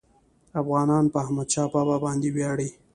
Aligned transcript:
افغانان 0.61 1.05
په 1.11 1.17
احمدشاه 1.23 1.67
بابا 1.73 1.95
باندي 2.03 2.29
ویاړي. 2.33 2.69